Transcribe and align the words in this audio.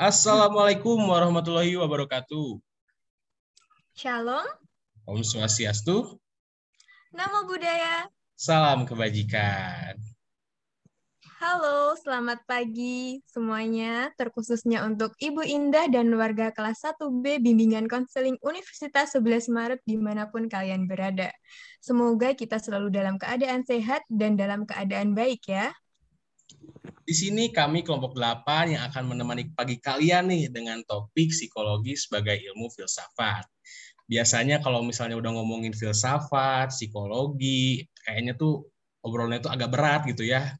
Assalamualaikum 0.00 0.96
warahmatullahi 0.96 1.76
wabarakatuh. 1.76 2.56
Shalom, 3.92 4.48
Om 5.04 5.20
Swastiastu. 5.20 6.16
Namo 7.12 7.44
Buddhaya. 7.44 8.08
Salam 8.32 8.88
kebajikan. 8.88 10.00
Halo, 11.36 11.92
selamat 12.00 12.48
pagi 12.48 13.20
semuanya, 13.28 14.08
terkhususnya 14.16 14.88
untuk 14.88 15.12
Ibu 15.20 15.44
Indah 15.44 15.84
dan 15.92 16.08
warga 16.16 16.48
kelas 16.48 16.80
1B 16.80 17.44
Bimbingan 17.44 17.84
Konseling 17.84 18.40
Universitas 18.40 19.12
11 19.12 19.52
Maret 19.52 19.84
di 19.84 20.00
mana 20.00 20.32
pun 20.32 20.48
kalian 20.48 20.88
berada. 20.88 21.28
Semoga 21.84 22.32
kita 22.32 22.56
selalu 22.56 22.88
dalam 22.88 23.20
keadaan 23.20 23.68
sehat 23.68 24.08
dan 24.08 24.40
dalam 24.40 24.64
keadaan 24.64 25.12
baik 25.12 25.44
ya. 25.44 25.68
Di 27.10 27.14
sini 27.18 27.50
kami 27.50 27.82
kelompok 27.82 28.14
8 28.14 28.78
yang 28.78 28.86
akan 28.86 29.02
menemani 29.10 29.50
pagi 29.50 29.82
kalian 29.82 30.30
nih 30.30 30.46
dengan 30.54 30.78
topik 30.86 31.34
psikologi 31.34 31.98
sebagai 31.98 32.38
ilmu 32.38 32.70
filsafat. 32.70 33.50
Biasanya 34.06 34.62
kalau 34.62 34.86
misalnya 34.86 35.18
udah 35.18 35.34
ngomongin 35.34 35.74
filsafat, 35.74 36.70
psikologi, 36.70 37.82
kayaknya 38.06 38.38
tuh 38.38 38.70
obrolannya 39.02 39.42
tuh 39.42 39.50
agak 39.50 39.74
berat 39.74 40.06
gitu 40.06 40.22
ya 40.22 40.54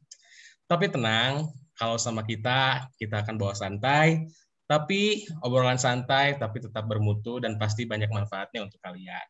tapi 0.71 0.87
tenang, 0.87 1.51
kalau 1.75 1.99
sama 1.99 2.23
kita, 2.23 2.87
kita 2.95 3.27
akan 3.27 3.35
bawa 3.35 3.51
santai, 3.51 4.23
tapi 4.71 5.27
obrolan 5.43 5.75
santai, 5.75 6.39
tapi 6.39 6.63
tetap 6.63 6.87
bermutu 6.87 7.43
dan 7.43 7.59
pasti 7.59 7.83
banyak 7.83 8.07
manfaatnya 8.07 8.63
untuk 8.63 8.79
kalian. 8.79 9.27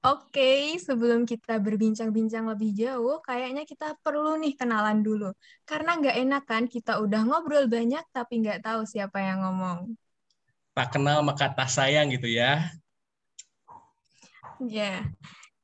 Oke, 0.00 0.80
sebelum 0.80 1.28
kita 1.28 1.60
berbincang-bincang 1.60 2.48
lebih 2.48 2.72
jauh, 2.72 3.20
kayaknya 3.20 3.68
kita 3.68 3.92
perlu 4.00 4.40
nih 4.40 4.56
kenalan 4.56 5.04
dulu. 5.04 5.28
Karena 5.68 6.00
nggak 6.00 6.16
enak 6.24 6.42
kan 6.48 6.64
kita 6.64 7.04
udah 7.04 7.20
ngobrol 7.28 7.68
banyak 7.68 8.00
tapi 8.08 8.40
nggak 8.40 8.64
tahu 8.64 8.88
siapa 8.88 9.20
yang 9.20 9.44
ngomong. 9.44 9.92
Tak 10.72 10.96
kenal 10.96 11.20
maka 11.20 11.52
tak 11.52 11.68
sayang 11.68 12.08
gitu 12.08 12.32
ya. 12.32 12.72
Ya, 14.60 15.04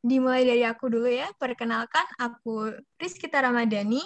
Dimulai 0.07 0.47
dari 0.47 0.63
aku 0.63 0.87
dulu 0.87 1.11
ya. 1.11 1.27
Perkenalkan, 1.35 2.07
aku 2.15 2.79
Rizkita 2.95 3.43
Ramadhani. 3.43 3.99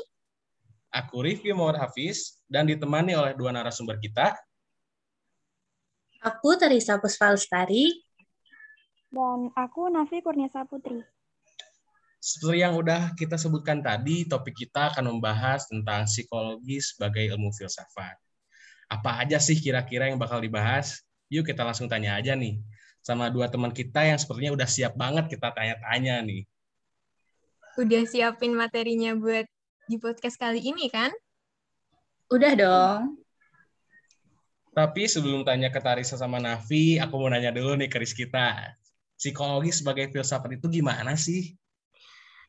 Aku 0.89 1.21
Rifki 1.21 1.53
Muhammad 1.53 1.85
Hafiz, 1.85 2.41
dan 2.49 2.65
ditemani 2.65 3.13
oleh 3.13 3.37
dua 3.37 3.53
narasumber 3.53 4.01
kita. 4.01 4.33
Aku 6.25 6.57
Teresa 6.57 6.97
Puspalstari. 6.97 8.10
Dan 9.11 9.51
aku 9.59 9.91
Nafi 9.91 10.23
Kurniasa 10.23 10.65
Putri. 10.65 11.03
Seperti 12.21 12.63
yang 12.63 12.79
udah 12.79 13.17
kita 13.19 13.35
sebutkan 13.35 13.83
tadi, 13.83 14.29
topik 14.29 14.55
kita 14.55 14.95
akan 14.95 15.17
membahas 15.17 15.67
tentang 15.67 16.07
psikologi 16.07 16.79
sebagai 16.79 17.27
ilmu 17.35 17.51
filsafat. 17.51 18.15
Apa 18.87 19.27
aja 19.27 19.43
sih 19.43 19.59
kira-kira 19.59 20.07
yang 20.07 20.21
bakal 20.21 20.39
dibahas? 20.39 21.03
Yuk 21.33 21.47
kita 21.47 21.63
langsung 21.67 21.89
tanya 21.89 22.19
aja 22.19 22.35
nih 22.35 22.59
sama 23.01 23.33
dua 23.33 23.49
teman 23.49 23.73
kita 23.73 24.05
yang 24.05 24.21
sepertinya 24.21 24.53
udah 24.53 24.69
siap 24.69 24.93
banget 24.95 25.33
kita 25.33 25.49
tanya-tanya 25.57 26.21
nih. 26.25 26.43
Udah 27.81 28.05
siapin 28.05 28.53
materinya 28.53 29.17
buat 29.17 29.49
di 29.89 29.97
podcast 29.97 30.37
kali 30.37 30.61
ini 30.61 30.93
kan? 30.93 31.11
Udah 32.29 32.53
dong. 32.55 33.01
Tapi 34.71 35.03
sebelum 35.11 35.43
tanya 35.43 35.73
ke 35.73 35.83
Tarisa 35.83 36.15
sama 36.15 36.39
Nafi, 36.39 37.01
aku 37.03 37.19
mau 37.19 37.27
nanya 37.27 37.51
dulu 37.51 37.75
nih 37.75 37.91
ke 37.91 37.99
kita. 38.07 38.79
Psikologi 39.21 39.69
sebagai 39.69 40.09
filsafat 40.09 40.57
itu 40.57 40.81
gimana 40.81 41.13
sih? 41.13 41.53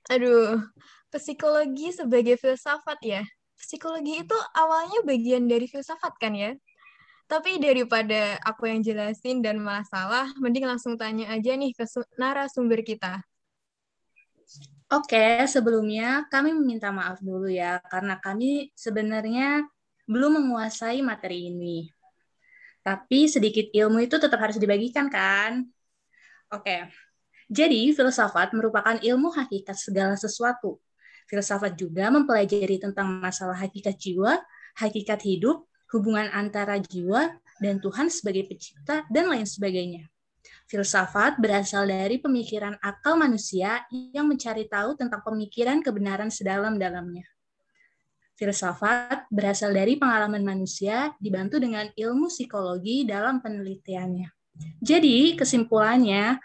Aduh, 0.08 0.64
psikologi 1.12 1.92
sebagai 1.92 2.40
filsafat 2.40 2.96
ya. 3.04 3.28
Psikologi 3.60 4.24
itu 4.24 4.38
awalnya 4.56 5.04
bagian 5.04 5.52
dari 5.52 5.68
filsafat 5.68 6.16
kan 6.16 6.32
ya? 6.32 6.56
Tapi 7.28 7.60
daripada 7.60 8.40
aku 8.48 8.72
yang 8.72 8.80
jelasin 8.80 9.44
dan 9.44 9.60
malah 9.60 9.84
salah, 9.84 10.32
mending 10.40 10.64
langsung 10.64 10.96
tanya 10.96 11.28
aja 11.36 11.60
nih 11.60 11.76
ke 11.76 11.84
narasumber 12.16 12.80
kita. 12.88 13.20
Oke, 14.92 15.44
sebelumnya 15.52 16.24
kami 16.32 16.56
meminta 16.56 16.92
maaf 16.92 17.20
dulu 17.20 17.52
ya, 17.52 17.84
karena 17.92 18.16
kami 18.20 18.72
sebenarnya 18.76 19.64
belum 20.08 20.40
menguasai 20.40 21.04
materi 21.04 21.52
ini. 21.52 21.88
Tapi 22.84 23.28
sedikit 23.28 23.68
ilmu 23.72 24.04
itu 24.08 24.16
tetap 24.20 24.40
harus 24.40 24.56
dibagikan, 24.56 25.08
kan? 25.08 25.68
Oke, 26.52 26.84
jadi 27.52 27.92
filsafat 27.92 28.56
merupakan 28.56 28.96
ilmu 29.00 29.32
hakikat 29.36 29.76
segala 29.76 30.16
sesuatu. 30.16 30.80
Filsafat 31.28 31.76
juga 31.76 32.08
mempelajari 32.08 32.80
tentang 32.80 33.20
masalah 33.20 33.60
hakikat 33.60 33.96
jiwa, 34.00 34.40
hakikat 34.80 35.20
hidup, 35.24 35.68
hubungan 35.92 36.32
antara 36.32 36.80
jiwa 36.80 37.40
dan 37.60 37.84
Tuhan 37.84 38.08
sebagai 38.08 38.48
pencipta, 38.48 39.04
dan 39.12 39.28
lain 39.28 39.44
sebagainya. 39.44 40.08
Filsafat 40.72 41.40
berasal 41.44 41.92
dari 41.92 42.24
pemikiran 42.24 42.80
akal 42.80 43.20
manusia 43.20 43.84
yang 43.92 44.32
mencari 44.32 44.72
tahu 44.72 44.96
tentang 44.96 45.20
pemikiran 45.28 45.84
kebenaran 45.84 46.32
sedalam-dalamnya. 46.32 47.28
Filsafat 48.40 49.28
berasal 49.28 49.76
dari 49.76 50.00
pengalaman 50.00 50.44
manusia 50.44 51.12
dibantu 51.20 51.60
dengan 51.60 51.92
ilmu 51.92 52.32
psikologi 52.32 53.04
dalam 53.04 53.44
penelitiannya. 53.44 54.41
Jadi, 54.82 55.38
kesimpulannya, 55.38 56.42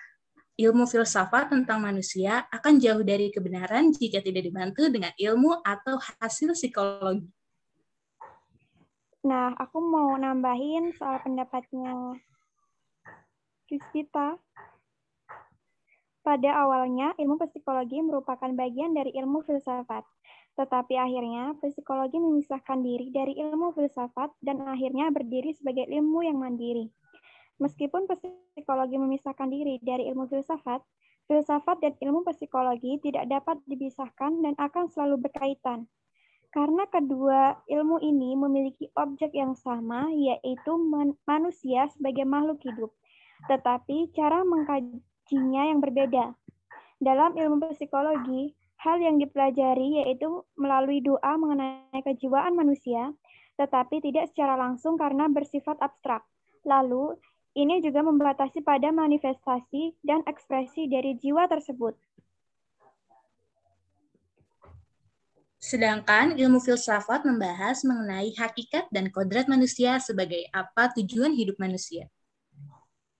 ilmu 0.56 0.88
filsafat 0.88 1.52
tentang 1.52 1.84
manusia 1.84 2.48
akan 2.48 2.80
jauh 2.80 3.04
dari 3.04 3.28
kebenaran 3.28 3.92
jika 3.92 4.24
tidak 4.24 4.48
dibantu 4.48 4.88
dengan 4.88 5.12
ilmu 5.16 5.60
atau 5.60 6.00
hasil 6.20 6.56
psikologi. 6.56 7.28
Nah, 9.26 9.52
aku 9.58 9.82
mau 9.82 10.14
nambahin 10.16 10.94
soal 10.96 11.20
pendapatnya 11.20 12.16
kita. 13.90 14.38
Pada 16.22 16.50
awalnya, 16.58 17.14
ilmu 17.18 17.38
psikologi 17.50 18.02
merupakan 18.02 18.50
bagian 18.54 18.94
dari 18.94 19.14
ilmu 19.14 19.42
filsafat. 19.46 20.02
Tetapi 20.56 20.94
akhirnya, 20.94 21.58
psikologi 21.58 22.16
memisahkan 22.16 22.80
diri 22.82 23.10
dari 23.10 23.34
ilmu 23.36 23.74
filsafat 23.76 24.30
dan 24.42 24.62
akhirnya 24.64 25.12
berdiri 25.12 25.52
sebagai 25.54 25.86
ilmu 25.90 26.22
yang 26.26 26.38
mandiri. 26.38 26.90
Meskipun 27.56 28.04
psikologi 28.04 29.00
memisahkan 29.00 29.48
diri 29.48 29.80
dari 29.80 30.12
ilmu 30.12 30.28
filsafat, 30.28 30.84
filsafat 31.24 31.80
dan 31.80 31.94
ilmu 32.04 32.20
psikologi 32.28 33.00
tidak 33.00 33.26
dapat 33.32 33.56
dipisahkan 33.64 34.44
dan 34.44 34.54
akan 34.60 34.92
selalu 34.92 35.24
berkaitan. 35.24 35.88
Karena 36.52 36.88
kedua 36.88 37.56
ilmu 37.68 38.00
ini 38.00 38.36
memiliki 38.36 38.88
objek 38.96 39.32
yang 39.32 39.52
sama, 39.56 40.08
yaitu 40.12 40.72
manusia 41.28 41.88
sebagai 41.92 42.24
makhluk 42.24 42.60
hidup, 42.64 42.92
tetapi 43.44 44.12
cara 44.16 44.40
mengkajinya 44.44 45.62
yang 45.68 45.80
berbeda. 45.84 46.32
Dalam 46.96 47.36
ilmu 47.36 47.72
psikologi, 47.76 48.56
hal 48.80 49.00
yang 49.00 49.20
dipelajari 49.20 50.04
yaitu 50.04 50.44
melalui 50.56 51.04
doa 51.04 51.36
mengenai 51.36 52.00
kejiwaan 52.04 52.56
manusia, 52.56 53.12
tetapi 53.60 54.00
tidak 54.00 54.28
secara 54.32 54.56
langsung 54.56 54.96
karena 54.96 55.28
bersifat 55.28 55.76
abstrak. 55.80 56.24
Lalu, 56.64 57.16
ini 57.56 57.80
juga 57.80 58.04
membatasi 58.04 58.60
pada 58.60 58.92
manifestasi 58.92 59.96
dan 60.04 60.20
ekspresi 60.28 60.84
dari 60.92 61.16
jiwa 61.16 61.48
tersebut. 61.48 61.96
Sedangkan 65.56 66.36
ilmu 66.36 66.60
filsafat 66.60 67.24
membahas 67.24 67.80
mengenai 67.82 68.30
hakikat 68.36 68.92
dan 68.92 69.08
kodrat 69.08 69.48
manusia 69.48 69.96
sebagai 69.98 70.44
apa 70.52 70.92
tujuan 71.00 71.32
hidup 71.32 71.56
manusia. 71.56 72.06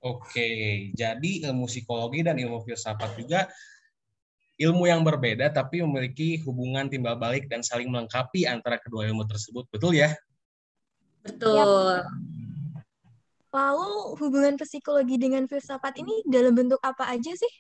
Oke, 0.05 0.93
jadi 0.93 1.49
ilmu 1.49 1.67
psikologi 1.67 2.21
dan 2.23 2.37
ilmu 2.37 2.63
filsafat 2.63 3.17
juga 3.19 3.49
ilmu 4.61 4.85
yang 4.85 5.01
berbeda 5.01 5.49
tapi 5.51 5.81
memiliki 5.81 6.39
hubungan 6.45 6.87
timbal 6.93 7.17
balik 7.17 7.49
dan 7.49 7.65
saling 7.65 7.89
melengkapi 7.89 8.45
antara 8.45 8.77
kedua 8.79 9.09
ilmu 9.09 9.25
tersebut. 9.25 9.65
Betul 9.73 9.97
ya? 9.97 10.13
Betul. 11.25 12.05
Lalu 13.57 14.21
hubungan 14.21 14.61
psikologi 14.61 15.17
dengan 15.17 15.49
filsafat 15.49 15.97
ini 15.97 16.21
dalam 16.29 16.53
bentuk 16.53 16.77
apa 16.85 17.09
aja 17.09 17.33
sih? 17.33 17.53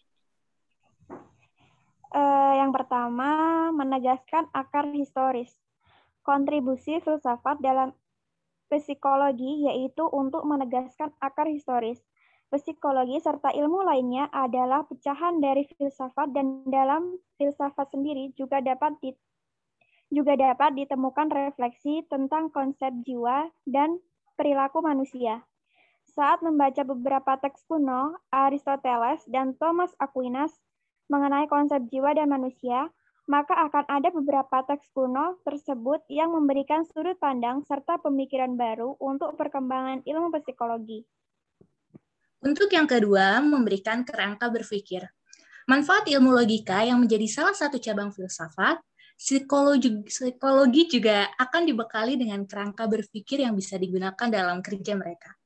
Uh, 2.12 2.52
yang 2.60 2.69
pertama, 2.69 3.72
menegaskan 3.72 4.44
akar 4.52 4.93
historis. 4.93 5.56
Kontribusi 6.20 7.00
filsafat 7.00 7.64
dalam 7.64 7.96
psikologi 8.69 9.64
yaitu 9.64 10.04
untuk 10.12 10.44
menegaskan 10.44 11.16
akar 11.16 11.48
historis. 11.48 12.04
Psikologi 12.52 13.16
serta 13.25 13.50
ilmu 13.56 13.81
lainnya 13.81 14.28
adalah 14.31 14.84
pecahan 14.84 15.40
dari 15.40 15.64
filsafat 15.81 16.31
dan 16.37 16.60
dalam 16.69 17.16
filsafat 17.40 17.90
sendiri 17.90 18.37
juga 18.37 18.60
dapat 18.60 18.94
di, 19.00 19.10
juga 20.12 20.37
dapat 20.37 20.76
ditemukan 20.76 21.32
refleksi 21.32 22.04
tentang 22.06 22.52
konsep 22.52 22.93
jiwa 23.02 23.48
dan 23.66 23.98
perilaku 24.38 24.78
manusia. 24.84 25.43
Saat 26.17 26.41
membaca 26.41 26.81
beberapa 26.81 27.37
teks 27.37 27.69
kuno, 27.69 28.17
Aristoteles 28.33 29.21
dan 29.29 29.53
Thomas 29.61 29.93
Aquinas 30.01 30.49
mengenai 31.13 31.45
konsep 31.45 31.85
jiwa 31.93 32.17
dan 32.17 32.33
manusia, 32.33 32.89
maka 33.29 33.53
akan 33.69 33.85
ada 33.85 34.09
beberapa 34.09 34.65
teks 34.65 34.89
kuno 34.97 35.37
tersebut 35.45 36.01
yang 36.09 36.33
memberikan 36.33 36.89
sudut 36.89 37.21
pandang 37.21 37.61
serta 37.69 38.01
pemikiran 38.01 38.57
baru 38.57 38.97
untuk 38.97 39.37
perkembangan 39.37 40.09
ilmu 40.09 40.33
psikologi. 40.41 41.05
Untuk 42.41 42.73
yang 42.73 42.89
kedua, 42.89 43.45
memberikan 43.45 44.01
kerangka 44.01 44.49
berpikir. 44.49 45.05
Manfaat 45.69 46.09
ilmu 46.09 46.33
logika 46.33 46.81
yang 46.81 46.97
menjadi 46.97 47.29
salah 47.29 47.53
satu 47.53 47.77
cabang 47.77 48.09
filsafat, 48.09 48.81
psikologi, 49.21 50.01
psikologi 50.09 50.89
juga 50.97 51.29
akan 51.37 51.69
dibekali 51.69 52.17
dengan 52.17 52.49
kerangka 52.49 52.89
berpikir 52.89 53.45
yang 53.45 53.53
bisa 53.53 53.77
digunakan 53.77 54.33
dalam 54.33 54.65
kerja 54.65 54.97
mereka. 54.97 55.37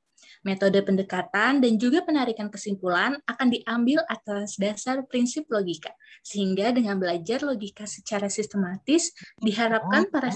Metode 0.41 0.81
pendekatan 0.81 1.61
dan 1.61 1.73
juga 1.77 2.01
penarikan 2.01 2.49
kesimpulan 2.49 3.13
akan 3.29 3.47
diambil 3.53 4.01
atas 4.09 4.57
dasar 4.57 5.05
prinsip 5.05 5.45
logika, 5.53 5.93
sehingga 6.25 6.73
dengan 6.73 6.97
belajar 6.97 7.45
logika 7.45 7.85
secara 7.85 8.25
sistematis, 8.25 9.13
diharapkan 9.37 10.09
para 10.09 10.33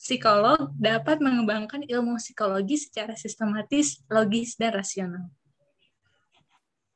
psikolog 0.00 0.72
dapat 0.80 1.20
mengembangkan 1.20 1.84
ilmu 1.84 2.16
psikologi 2.16 2.80
secara 2.80 3.12
sistematis, 3.20 4.00
logis, 4.08 4.56
dan 4.56 4.72
rasional. 4.72 5.28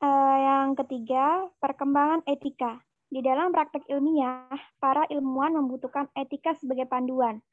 Uh, 0.01 0.37
yang 0.41 0.73
ketiga, 0.73 1.53
perkembangan 1.61 2.25
etika. 2.25 2.81
Di 3.13 3.21
dalam 3.21 3.53
praktek 3.53 3.85
ilmiah, 3.93 4.49
para 4.81 5.05
ilmuwan 5.13 5.53
membutuhkan 5.53 6.09
etika 6.17 6.57
sebagai 6.57 6.89
panduan 6.89 7.45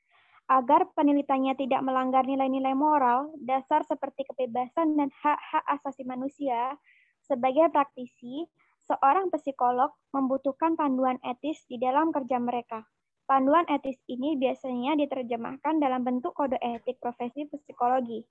agar 0.50 0.90
penelitiannya 0.98 1.54
tidak 1.54 1.78
melanggar 1.86 2.26
nilai-nilai 2.26 2.74
moral, 2.74 3.30
dasar 3.38 3.86
seperti 3.86 4.26
kebebasan 4.26 4.98
dan 4.98 5.14
hak-hak 5.22 5.62
asasi 5.78 6.02
manusia, 6.02 6.74
sebagai 7.22 7.70
praktisi, 7.70 8.50
seorang 8.90 9.30
psikolog 9.30 9.94
membutuhkan 10.10 10.74
panduan 10.74 11.22
etis 11.22 11.62
di 11.70 11.78
dalam 11.78 12.10
kerja 12.10 12.42
mereka. 12.42 12.82
Panduan 13.30 13.62
etis 13.70 14.02
ini 14.10 14.34
biasanya 14.34 14.98
diterjemahkan 14.98 15.78
dalam 15.78 16.02
bentuk 16.02 16.34
kode 16.34 16.58
etik 16.58 16.98
profesi 16.98 17.46
psikologi. 17.46 18.26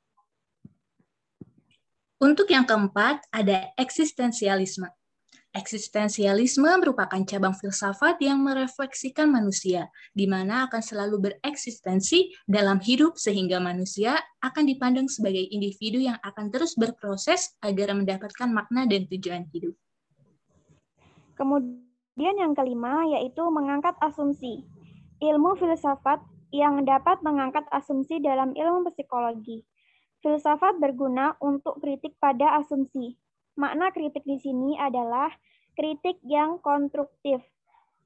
Untuk 2.20 2.52
yang 2.52 2.68
keempat, 2.68 3.32
ada 3.32 3.72
eksistensialisme. 3.80 4.92
Eksistensialisme 5.60 6.72
merupakan 6.80 7.20
cabang 7.28 7.52
filsafat 7.52 8.16
yang 8.24 8.40
merefleksikan 8.40 9.28
manusia, 9.28 9.92
di 10.16 10.24
mana 10.24 10.72
akan 10.72 10.80
selalu 10.80 11.20
bereksistensi 11.20 12.32
dalam 12.48 12.80
hidup 12.80 13.20
sehingga 13.20 13.60
manusia 13.60 14.16
akan 14.40 14.64
dipandang 14.64 15.12
sebagai 15.12 15.44
individu 15.52 16.00
yang 16.00 16.16
akan 16.24 16.48
terus 16.48 16.80
berproses 16.80 17.60
agar 17.60 17.92
mendapatkan 17.92 18.48
makna 18.48 18.88
dan 18.88 19.04
tujuan 19.12 19.52
hidup. 19.52 19.76
Kemudian 21.36 22.40
yang 22.40 22.56
kelima 22.56 23.04
yaitu 23.20 23.44
mengangkat 23.52 24.00
asumsi. 24.00 24.64
Ilmu 25.20 25.60
filsafat 25.60 26.24
yang 26.56 26.88
dapat 26.88 27.20
mengangkat 27.20 27.68
asumsi 27.76 28.24
dalam 28.24 28.56
ilmu 28.56 28.88
psikologi. 28.96 29.68
Filsafat 30.24 30.80
berguna 30.80 31.36
untuk 31.44 31.84
kritik 31.84 32.16
pada 32.16 32.64
asumsi, 32.64 33.20
Makna 33.60 33.92
kritik 33.92 34.24
di 34.24 34.40
sini 34.40 34.80
adalah 34.80 35.28
kritik 35.76 36.16
yang 36.24 36.64
konstruktif 36.64 37.44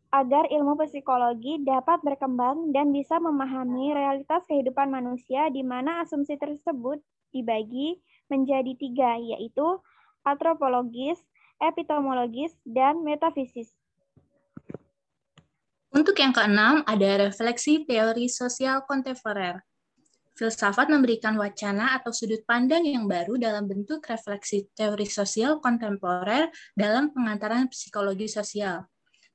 agar 0.09 0.49
ilmu 0.49 0.73
psikologi 0.81 1.61
dapat 1.61 2.01
berkembang 2.01 2.73
dan 2.73 2.89
bisa 2.89 3.21
memahami 3.21 3.93
realitas 3.93 4.41
kehidupan 4.49 4.89
manusia 4.89 5.53
di 5.53 5.61
mana 5.61 6.01
asumsi 6.01 6.41
tersebut 6.41 6.97
dibagi 7.29 8.01
menjadi 8.33 8.73
tiga, 8.77 9.17
yaitu 9.21 9.77
antropologis, 10.25 11.21
epistemologis, 11.61 12.57
dan 12.65 13.05
metafisis. 13.05 13.77
Untuk 15.93 16.17
yang 16.17 16.33
keenam, 16.33 16.81
ada 16.89 17.29
refleksi 17.29 17.85
teori 17.85 18.25
sosial 18.25 18.81
kontemporer. 18.89 19.61
Filsafat 20.33 20.89
memberikan 20.89 21.37
wacana 21.37 21.93
atau 21.93 22.09
sudut 22.09 22.41
pandang 22.49 22.81
yang 22.81 23.05
baru 23.05 23.37
dalam 23.37 23.69
bentuk 23.69 24.01
refleksi 24.09 24.65
teori 24.73 25.05
sosial 25.05 25.61
kontemporer 25.61 26.49
dalam 26.73 27.13
pengantaran 27.13 27.69
psikologi 27.69 28.25
sosial. 28.25 28.81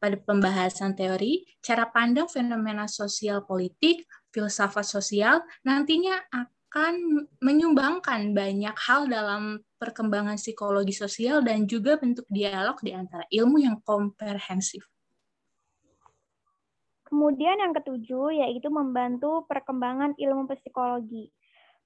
Pada 0.02 0.18
pembahasan 0.18 0.98
teori, 0.98 1.46
cara 1.62 1.86
pandang 1.86 2.26
fenomena 2.26 2.90
sosial 2.90 3.46
politik, 3.46 4.06
filsafat 4.34 4.86
sosial 4.86 5.38
nantinya 5.62 6.18
akan 6.34 7.26
menyumbangkan 7.42 8.34
banyak 8.34 8.74
hal 8.74 9.06
dalam 9.06 9.62
perkembangan 9.78 10.34
psikologi 10.34 10.94
sosial 10.94 11.46
dan 11.46 11.70
juga 11.70 11.94
bentuk 11.94 12.26
dialog 12.26 12.74
di 12.82 12.90
antara 12.90 13.22
ilmu 13.30 13.62
yang 13.62 13.78
komprehensif. 13.86 14.82
Kemudian 17.08 17.56
yang 17.56 17.72
ketujuh 17.72 18.37
yaitu 18.37 18.69
membantu 18.69 19.49
perkembangan 19.49 20.12
ilmu 20.20 20.44
psikologi. 20.52 21.32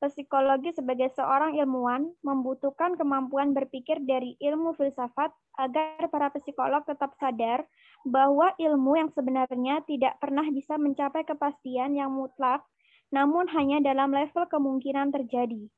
Psikologi 0.02 0.74
sebagai 0.74 1.14
seorang 1.14 1.54
ilmuwan 1.62 2.10
membutuhkan 2.26 2.98
kemampuan 2.98 3.54
berpikir 3.54 4.02
dari 4.02 4.34
ilmu 4.42 4.74
filsafat 4.74 5.30
agar 5.62 6.10
para 6.10 6.26
psikolog 6.34 6.82
tetap 6.82 7.14
sadar 7.22 7.62
bahwa 8.02 8.50
ilmu 8.58 8.98
yang 8.98 9.14
sebenarnya 9.14 9.86
tidak 9.86 10.18
pernah 10.18 10.42
bisa 10.50 10.74
mencapai 10.74 11.22
kepastian 11.22 11.94
yang 11.94 12.10
mutlak, 12.10 12.66
namun 13.14 13.46
hanya 13.54 13.78
dalam 13.78 14.10
level 14.10 14.42
kemungkinan 14.50 15.14
terjadi. 15.14 15.70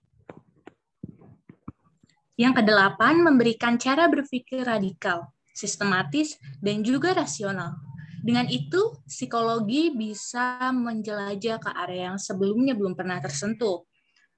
Yang 2.41 2.65
kedelapan, 2.65 3.21
memberikan 3.21 3.77
cara 3.77 4.09
berpikir 4.09 4.65
radikal, 4.65 5.37
sistematis, 5.53 6.41
dan 6.65 6.81
juga 6.81 7.13
rasional 7.13 7.77
dengan 8.25 8.49
itu, 8.49 8.97
psikologi 9.05 9.93
bisa 9.93 10.73
menjelajah 10.73 11.61
ke 11.61 11.71
area 11.77 12.09
yang 12.09 12.17
sebelumnya 12.17 12.73
belum 12.73 12.97
pernah 12.97 13.21
tersentuh. 13.21 13.85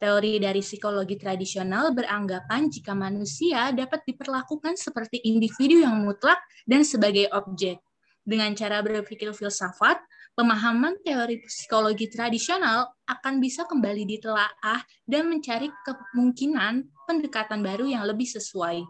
Teori 0.03 0.43
dari 0.43 0.59
psikologi 0.59 1.15
tradisional 1.15 1.95
beranggapan 1.95 2.67
jika 2.67 2.99
manusia 2.99 3.71
dapat 3.71 4.03
diperlakukan 4.03 4.75
seperti 4.75 5.23
individu 5.31 5.87
yang 5.87 6.03
mutlak 6.03 6.43
dan 6.67 6.83
sebagai 6.83 7.31
objek. 7.31 7.79
Dengan 8.27 8.59
cara 8.59 8.83
berpikir 8.83 9.31
filsafat, 9.31 10.03
pemahaman 10.35 10.99
teori 11.07 11.47
psikologi 11.47 12.11
tradisional 12.11 12.91
akan 13.07 13.39
bisa 13.39 13.71
kembali 13.71 14.03
ditelaah 14.03 14.83
dan 15.07 15.31
mencari 15.31 15.71
kemungkinan 15.87 16.91
pendekatan 17.07 17.63
baru 17.63 17.87
yang 17.87 18.03
lebih 18.03 18.27
sesuai. 18.27 18.83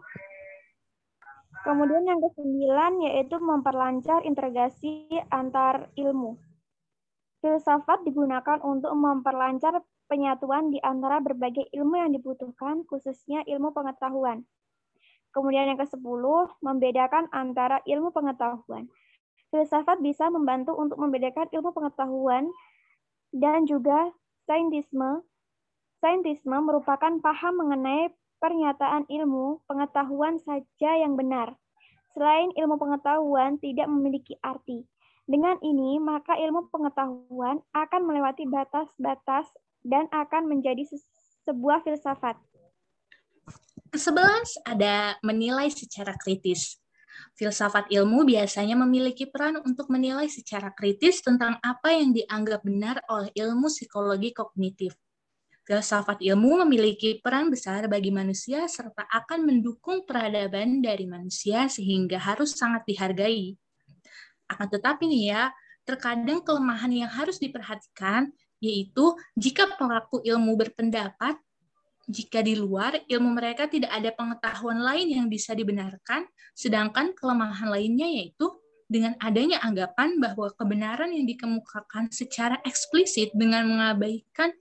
Kemudian 1.65 2.05
yang 2.05 2.19
kesembilan 2.21 2.93
yaitu 3.05 3.37
memperlancar 3.41 4.21
integrasi 4.25 5.09
antar 5.31 5.89
ilmu. 5.97 6.37
Filsafat 7.41 8.01
digunakan 8.05 8.57
untuk 8.65 8.93
memperlancar 8.97 9.81
penyatuan 10.09 10.73
di 10.73 10.81
antara 10.81 11.21
berbagai 11.21 11.69
ilmu 11.75 11.95
yang 11.99 12.11
dibutuhkan, 12.15 12.81
khususnya 12.87 13.45
ilmu 13.45 13.75
pengetahuan. 13.75 14.41
Kemudian 15.35 15.69
yang 15.69 15.77
ke-10, 15.77 16.23
membedakan 16.65 17.29
antara 17.29 17.83
ilmu 17.85 18.09
pengetahuan. 18.09 18.89
Filsafat 19.53 20.01
bisa 20.01 20.27
membantu 20.33 20.73
untuk 20.75 20.97
membedakan 20.97 21.47
ilmu 21.53 21.71
pengetahuan 21.71 22.49
dan 23.31 23.69
juga 23.69 24.11
saintisme. 24.49 25.23
Saintisme 26.01 26.57
merupakan 26.61 27.21
paham 27.21 27.53
mengenai 27.63 28.11
pernyataan 28.37 29.09
ilmu 29.09 29.65
pengetahuan 29.65 30.37
saja 30.41 30.91
yang 30.97 31.17
benar. 31.17 31.57
Selain 32.13 32.49
ilmu 32.57 32.81
pengetahuan 32.81 33.61
tidak 33.61 33.85
memiliki 33.89 34.37
arti. 34.41 34.85
Dengan 35.27 35.59
ini, 35.59 35.99
maka 35.99 36.39
ilmu 36.39 36.71
pengetahuan 36.71 37.59
akan 37.75 38.01
melewati 38.07 38.47
batas-batas 38.47 39.45
dan 39.83 40.07
akan 40.09 40.47
menjadi 40.47 40.87
sebuah 41.43 41.83
filsafat. 41.83 42.39
Kesebelas 43.91 44.59
ada 44.63 45.15
menilai 45.23 45.67
secara 45.71 46.15
kritis. 46.15 46.79
Filsafat 47.37 47.89
ilmu 47.89 48.25
biasanya 48.25 48.77
memiliki 48.77 49.29
peran 49.29 49.61
untuk 49.61 49.89
menilai 49.89 50.29
secara 50.29 50.73
kritis 50.73 51.21
tentang 51.21 51.57
apa 51.61 51.93
yang 51.93 52.13
dianggap 52.13 52.65
benar 52.65 53.01
oleh 53.09 53.29
ilmu 53.33 53.69
psikologi 53.69 54.33
kognitif. 54.33 54.93
Filsafat 55.67 56.23
ilmu 56.23 56.63
memiliki 56.63 57.19
peran 57.19 57.51
besar 57.51 57.91
bagi 57.91 58.07
manusia 58.07 58.71
serta 58.71 59.03
akan 59.03 59.43
mendukung 59.43 60.07
peradaban 60.07 60.79
dari 60.79 61.03
manusia 61.03 61.67
sehingga 61.67 62.15
harus 62.15 62.55
sangat 62.55 62.87
dihargai. 62.87 63.51
Akan 64.47 64.71
tetapi 64.71 65.03
nih 65.11 65.23
ya, 65.35 65.43
terkadang 65.83 66.39
kelemahan 66.39 66.87
yang 66.87 67.11
harus 67.11 67.35
diperhatikan 67.35 68.31
yaitu 68.63 69.11
jika 69.35 69.67
pelaku 69.75 70.23
ilmu 70.23 70.55
berpendapat 70.55 71.35
jika 72.07 72.39
di 72.39 72.55
luar 72.55 73.03
ilmu 73.03 73.35
mereka 73.35 73.67
tidak 73.67 73.91
ada 73.91 74.15
pengetahuan 74.15 74.79
lain 74.79 75.11
yang 75.11 75.27
bisa 75.27 75.51
dibenarkan, 75.51 76.23
sedangkan 76.55 77.11
kelemahan 77.11 77.67
lainnya 77.67 78.07
yaitu 78.07 78.47
dengan 78.87 79.19
adanya 79.19 79.59
anggapan 79.59 80.15
bahwa 80.15 80.47
kebenaran 80.55 81.11
yang 81.11 81.27
dikemukakan 81.27 82.07
secara 82.07 82.55
eksplisit 82.63 83.35
dengan 83.35 83.67
mengabaikan 83.67 84.55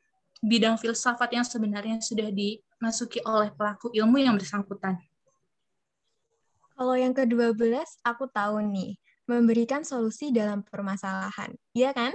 bidang 0.45 0.77
filsafat 0.77 1.33
yang 1.33 1.47
sebenarnya 1.47 2.01
sudah 2.01 2.29
dimasuki 2.33 3.21
oleh 3.25 3.53
pelaku 3.53 3.93
ilmu 3.93 4.21
yang 4.21 4.37
bersangkutan. 4.37 5.01
Kalau 6.77 6.93
yang 6.93 7.17
ke-12, 7.17 7.57
aku 8.05 8.29
tahu 8.29 8.61
nih. 8.61 8.97
memberikan 9.27 9.83
solusi 9.83 10.31
dalam 10.31 10.63
permasalahan. 10.63 11.51
Iya 11.75 11.91
kan? 11.91 12.15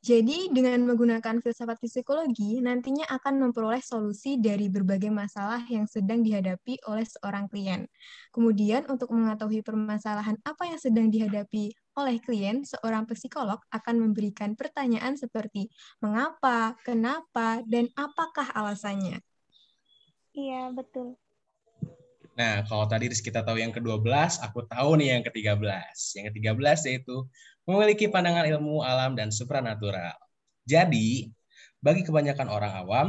Jadi, 0.00 0.48
dengan 0.48 0.80
menggunakan 0.88 1.44
filsafat 1.44 1.76
psikologi, 1.76 2.56
nantinya 2.64 3.04
akan 3.04 3.36
memperoleh 3.36 3.84
solusi 3.84 4.40
dari 4.40 4.72
berbagai 4.72 5.12
masalah 5.12 5.60
yang 5.68 5.84
sedang 5.84 6.24
dihadapi 6.24 6.80
oleh 6.88 7.04
seorang 7.04 7.44
klien. 7.52 7.84
Kemudian, 8.32 8.88
untuk 8.88 9.12
mengetahui 9.12 9.60
permasalahan 9.60 10.40
apa 10.40 10.72
yang 10.72 10.80
sedang 10.80 11.12
dihadapi 11.12 11.76
oleh 12.00 12.16
klien, 12.16 12.64
seorang 12.64 13.04
psikolog 13.12 13.60
akan 13.68 14.08
memberikan 14.08 14.56
pertanyaan 14.56 15.20
seperti 15.20 15.68
mengapa, 16.00 16.80
kenapa, 16.80 17.60
dan 17.68 17.92
apakah 17.92 18.48
alasannya. 18.56 19.20
Iya, 20.32 20.72
betul. 20.72 21.20
Nah, 22.40 22.64
kalau 22.64 22.88
tadi 22.88 23.12
kita 23.12 23.44
tahu 23.44 23.60
yang 23.60 23.68
ke-12, 23.68 24.40
aku 24.40 24.64
tahu 24.64 24.96
nih 24.96 25.18
yang 25.18 25.22
ke-13. 25.28 25.92
Yang 26.16 26.24
ke-13 26.32 26.78
yaitu 26.88 27.28
memiliki 27.64 28.08
pandangan 28.08 28.46
ilmu 28.48 28.84
alam 28.84 29.16
dan 29.16 29.28
supranatural. 29.34 30.16
Jadi, 30.64 31.28
bagi 31.80 32.04
kebanyakan 32.04 32.48
orang 32.52 32.72
awam, 32.84 33.08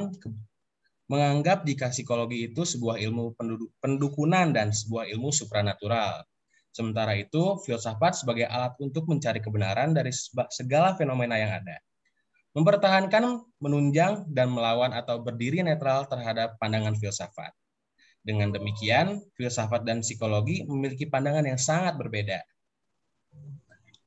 menganggap 1.12 1.67
jika 1.67 1.91
psikologi 1.91 2.48
itu 2.48 2.63
sebuah 2.63 2.96
ilmu 3.03 3.36
pendukunan 3.84 4.55
dan 4.55 4.72
sebuah 4.72 5.12
ilmu 5.12 5.29
supranatural. 5.36 6.24
Sementara 6.72 7.20
itu, 7.20 7.60
filsafat 7.67 8.24
sebagai 8.24 8.48
alat 8.48 8.79
untuk 8.79 9.03
mencari 9.12 9.43
kebenaran 9.43 9.91
dari 9.91 10.15
segala 10.55 10.96
fenomena 10.96 11.36
yang 11.36 11.51
ada. 11.51 11.75
Mempertahankan, 12.55 13.43
menunjang, 13.60 14.27
dan 14.31 14.51
melawan 14.51 14.96
atau 14.96 15.20
berdiri 15.20 15.63
netral 15.63 16.08
terhadap 16.08 16.55
pandangan 16.63 16.96
filsafat. 16.96 17.51
Dengan 18.24 18.55
demikian, 18.55 19.20
filsafat 19.36 19.84
dan 19.84 20.00
psikologi 20.00 20.63
memiliki 20.63 21.12
pandangan 21.12 21.43
yang 21.43 21.60
sangat 21.60 22.00
berbeda. 22.00 22.39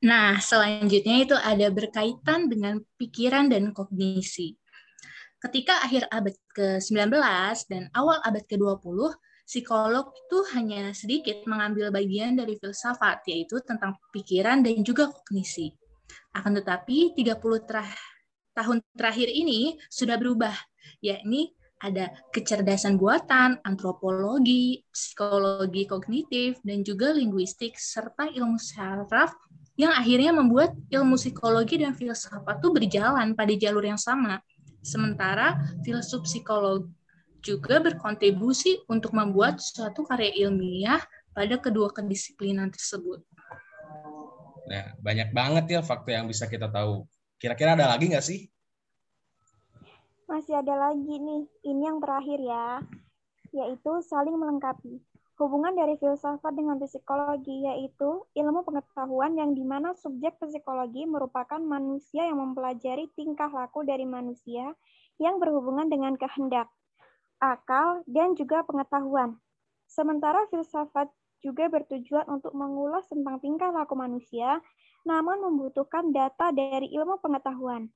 Nah, 0.05 0.37
selanjutnya 0.37 1.25
itu 1.25 1.33
ada 1.33 1.73
berkaitan 1.73 2.53
dengan 2.53 2.77
pikiran 3.01 3.49
dan 3.49 3.73
kognisi. 3.73 4.53
Ketika 5.41 5.81
akhir 5.81 6.13
abad 6.13 6.37
ke-19 6.53 7.09
dan 7.73 7.89
awal 7.97 8.21
abad 8.21 8.45
ke-20, 8.45 9.01
psikolog 9.49 10.13
itu 10.13 10.39
hanya 10.53 10.93
sedikit 10.93 11.41
mengambil 11.49 11.89
bagian 11.89 12.37
dari 12.37 12.61
filsafat, 12.61 13.25
yaitu 13.33 13.65
tentang 13.65 13.97
pikiran 14.13 14.61
dan 14.61 14.85
juga 14.85 15.09
kognisi. 15.09 15.73
Akan 16.37 16.53
tetapi, 16.53 17.17
30 17.17 17.65
terah, 17.65 17.89
tahun 18.53 18.85
terakhir 18.93 19.33
ini 19.33 19.81
sudah 19.89 20.21
berubah, 20.21 20.53
yakni 21.01 21.57
ada 21.81 22.13
kecerdasan 22.29 23.01
buatan, 23.01 23.57
antropologi, 23.65 24.85
psikologi 24.93 25.89
kognitif, 25.89 26.61
dan 26.61 26.85
juga 26.85 27.09
linguistik, 27.17 27.81
serta 27.81 28.29
ilmu 28.29 28.61
saraf 28.61 29.33
yang 29.75 29.90
akhirnya 29.90 30.31
membuat 30.31 30.75
ilmu 30.90 31.19
psikologi 31.19 31.83
dan 31.83 31.95
filsafat 31.95 32.62
itu 32.62 32.69
berjalan 32.71 33.35
pada 33.35 33.52
jalur 33.59 33.83
yang 33.83 33.99
sama. 33.99 34.38
Sementara 34.85 35.59
filsuf 35.83 36.23
psikolog 36.26 36.87
juga 37.45 37.83
berkontribusi 37.83 38.85
untuk 38.88 39.12
membuat 39.12 39.61
suatu 39.61 40.07
karya 40.07 40.49
ilmiah 40.49 41.02
pada 41.35 41.59
kedua 41.59 41.90
kedisiplinan 41.90 42.71
tersebut. 42.71 43.21
Nah, 44.64 44.97
banyak 45.02 45.35
banget 45.35 45.64
ya 45.76 45.81
fakta 45.85 46.23
yang 46.23 46.26
bisa 46.31 46.49
kita 46.49 46.71
tahu. 46.73 47.04
Kira-kira 47.37 47.76
ada 47.76 47.90
lagi 47.90 48.09
nggak 48.09 48.25
sih 48.25 48.49
masih 50.25 50.57
ada 50.57 50.75
lagi 50.75 51.14
nih, 51.21 51.45
ini 51.69 51.83
yang 51.85 52.00
terakhir 52.00 52.40
ya, 52.40 52.81
yaitu 53.52 53.93
saling 54.02 54.35
melengkapi. 54.35 54.99
Hubungan 55.35 55.75
dari 55.75 55.99
filsafat 55.99 56.55
dengan 56.55 56.79
psikologi 56.79 57.67
yaitu 57.67 58.23
ilmu 58.38 58.62
pengetahuan 58.62 59.35
yang 59.35 59.50
di 59.50 59.67
mana 59.67 59.91
subjek 59.99 60.38
psikologi 60.38 61.11
merupakan 61.11 61.59
manusia 61.59 62.31
yang 62.31 62.38
mempelajari 62.38 63.11
tingkah 63.19 63.50
laku 63.50 63.83
dari 63.83 64.07
manusia 64.07 64.79
yang 65.19 65.43
berhubungan 65.43 65.91
dengan 65.91 66.14
kehendak, 66.14 66.71
akal, 67.43 68.07
dan 68.07 68.38
juga 68.38 68.62
pengetahuan. 68.62 69.35
Sementara 69.91 70.47
filsafat 70.55 71.11
juga 71.43 71.67
bertujuan 71.67 72.31
untuk 72.31 72.55
mengulas 72.55 73.03
tentang 73.11 73.43
tingkah 73.43 73.75
laku 73.75 73.99
manusia, 73.99 74.62
namun 75.03 75.43
membutuhkan 75.43 76.14
data 76.14 76.55
dari 76.55 76.95
ilmu 76.95 77.19
pengetahuan. 77.19 77.91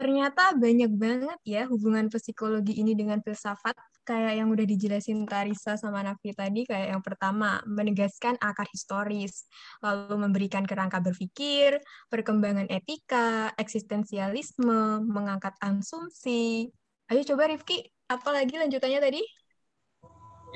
Ternyata 0.00 0.56
banyak 0.56 0.96
banget 0.96 1.38
ya 1.44 1.68
hubungan 1.68 2.08
psikologi 2.08 2.72
ini 2.80 2.96
dengan 2.96 3.20
filsafat. 3.20 3.76
Kayak 4.00 4.40
yang 4.40 4.48
udah 4.48 4.64
dijelasin 4.64 5.28
Tarisa 5.28 5.76
sama 5.76 6.00
Nafi 6.00 6.32
tadi, 6.32 6.64
kayak 6.64 6.96
yang 6.96 7.04
pertama, 7.04 7.60
menegaskan 7.68 8.40
akar 8.40 8.64
historis, 8.72 9.44
lalu 9.84 10.16
memberikan 10.24 10.64
kerangka 10.64 11.04
berpikir, 11.04 11.84
perkembangan 12.08 12.72
etika, 12.72 13.52
eksistensialisme, 13.60 15.04
mengangkat 15.04 15.52
asumsi. 15.60 16.72
Ayo 17.12 17.20
coba 17.28 17.52
Rifki, 17.52 17.84
apa 18.08 18.28
lagi 18.32 18.56
lanjutannya 18.56 19.04
tadi? 19.04 19.20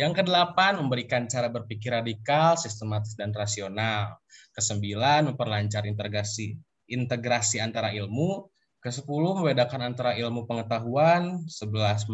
Yang 0.00 0.24
kedelapan, 0.24 0.80
memberikan 0.80 1.28
cara 1.28 1.52
berpikir 1.52 1.92
radikal, 1.92 2.56
sistematis, 2.56 3.12
dan 3.12 3.28
rasional. 3.36 4.16
Kesembilan, 4.56 5.28
memperlancar 5.28 5.84
integrasi 5.84 6.56
integrasi 6.88 7.60
antara 7.64 7.92
ilmu, 7.96 8.53
Ke-10 8.84 9.40
membedakan 9.40 9.80
antara 9.80 10.12
ilmu 10.12 10.44
pengetahuan, 10.44 11.48
11 11.48 12.04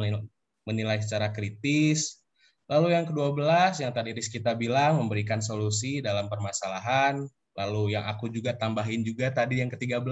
menilai 0.63 1.03
secara 1.03 1.35
kritis, 1.35 2.23
lalu 2.71 2.95
yang 2.95 3.11
ke-12 3.11 3.83
yang 3.83 3.91
tadi 3.91 4.15
kita 4.15 4.55
bilang 4.55 5.03
memberikan 5.03 5.43
solusi 5.43 5.99
dalam 5.99 6.31
permasalahan, 6.31 7.27
lalu 7.59 7.99
yang 7.99 8.07
aku 8.07 8.31
juga 8.31 8.55
tambahin 8.55 9.03
juga 9.03 9.35
tadi 9.35 9.59
yang 9.59 9.67
ke-13 9.67 10.07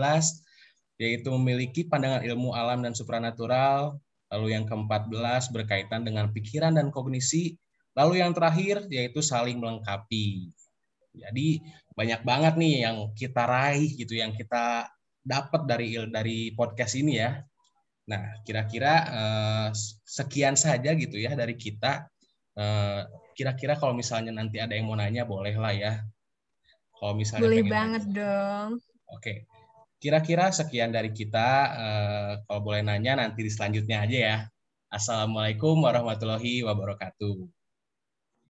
yaitu 0.98 1.30
memiliki 1.30 1.86
pandangan 1.86 2.26
ilmu 2.26 2.50
alam 2.58 2.82
dan 2.82 2.90
supranatural, 2.90 4.02
lalu 4.34 4.58
yang 4.58 4.66
ke-14 4.66 5.54
berkaitan 5.54 6.02
dengan 6.02 6.34
pikiran 6.34 6.74
dan 6.74 6.90
kognisi, 6.90 7.54
lalu 7.94 8.18
yang 8.18 8.34
terakhir 8.34 8.82
yaitu 8.90 9.22
saling 9.22 9.62
melengkapi. 9.62 10.50
Jadi 11.14 11.62
banyak 11.94 12.26
banget 12.26 12.58
nih 12.58 12.74
yang 12.82 13.14
kita 13.14 13.46
raih 13.46 13.94
gitu, 13.94 14.18
yang 14.18 14.34
kita 14.34 14.90
dapat 15.28 15.68
dari 15.68 15.92
dari 16.08 16.38
podcast 16.56 16.97
ini 16.97 17.20
ya. 17.20 17.37
Nah, 18.08 18.40
kira-kira 18.40 18.94
uh, 19.04 19.68
sekian 20.08 20.56
saja 20.56 20.97
gitu 20.97 21.20
ya 21.20 21.37
dari 21.37 21.52
kita. 21.54 22.08
eh, 22.58 23.06
kira-kira 23.38 23.78
kalau 23.78 23.94
misalnya 23.94 24.35
nanti 24.35 24.58
ada 24.58 24.75
yang 24.75 24.90
mau 24.90 24.99
nanya 24.99 25.23
boleh 25.23 25.54
lah 25.54 25.70
ya. 25.70 26.02
Kalau 26.99 27.14
misalnya 27.14 27.47
boleh 27.47 27.64
banget 27.70 28.04
nanya. 28.11 28.16
dong. 28.18 28.70
Oke. 29.14 29.47
Kira-kira 30.02 30.50
sekian 30.50 30.90
dari 30.90 31.14
kita. 31.14 31.49
Uh, 31.78 32.32
kalau 32.50 32.61
boleh 32.66 32.82
nanya 32.82 33.23
nanti 33.23 33.47
di 33.47 33.50
selanjutnya 33.52 34.02
aja 34.02 34.18
ya. 34.18 34.37
Assalamualaikum 34.90 35.78
warahmatullahi 35.78 36.66
wabarakatuh. 36.66 37.57